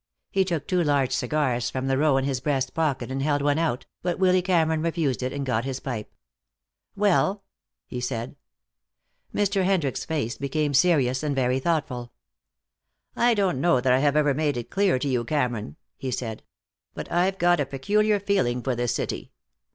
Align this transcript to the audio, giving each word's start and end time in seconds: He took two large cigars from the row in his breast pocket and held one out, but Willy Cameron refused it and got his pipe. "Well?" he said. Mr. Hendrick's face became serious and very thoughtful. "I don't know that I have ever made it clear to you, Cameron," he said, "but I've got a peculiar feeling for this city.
He 0.31 0.43
took 0.43 0.67
two 0.67 0.83
large 0.83 1.11
cigars 1.15 1.69
from 1.69 1.85
the 1.85 1.95
row 1.95 2.17
in 2.17 2.25
his 2.25 2.39
breast 2.39 2.73
pocket 2.73 3.11
and 3.11 3.21
held 3.21 3.43
one 3.43 3.59
out, 3.59 3.85
but 4.01 4.17
Willy 4.17 4.41
Cameron 4.41 4.81
refused 4.81 5.21
it 5.21 5.31
and 5.31 5.45
got 5.45 5.63
his 5.63 5.79
pipe. 5.79 6.11
"Well?" 6.95 7.43
he 7.85 8.01
said. 8.01 8.35
Mr. 9.31 9.63
Hendrick's 9.63 10.03
face 10.03 10.39
became 10.39 10.73
serious 10.73 11.21
and 11.21 11.35
very 11.35 11.59
thoughtful. 11.59 12.13
"I 13.15 13.35
don't 13.35 13.61
know 13.61 13.79
that 13.79 13.93
I 13.93 13.99
have 13.99 14.15
ever 14.15 14.33
made 14.33 14.57
it 14.57 14.71
clear 14.71 14.97
to 14.97 15.07
you, 15.07 15.23
Cameron," 15.23 15.75
he 15.97 16.09
said, 16.09 16.41
"but 16.95 17.11
I've 17.11 17.37
got 17.37 17.59
a 17.59 17.65
peculiar 17.67 18.19
feeling 18.19 18.63
for 18.63 18.75
this 18.75 18.95
city. 18.95 19.31